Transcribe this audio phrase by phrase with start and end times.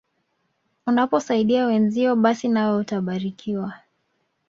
[0.87, 3.73] Unaposaidia wenzio basi nawe utabarikiwa.